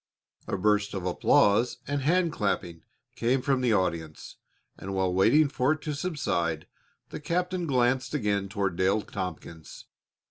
A 0.47 0.57
burst 0.57 0.95
of 0.95 1.05
applause 1.05 1.77
and 1.85 2.01
hand 2.01 2.31
clapping 2.31 2.81
came 3.15 3.39
from 3.43 3.61
the 3.61 3.73
audience, 3.73 4.37
and 4.75 4.95
while 4.95 5.13
waiting 5.13 5.47
for 5.47 5.73
it 5.73 5.81
to 5.83 5.93
subside 5.93 6.65
the 7.11 7.19
captain 7.19 7.67
glanced 7.67 8.15
again 8.15 8.49
toward 8.49 8.77
Dale 8.77 9.03
Tompkins. 9.03 9.85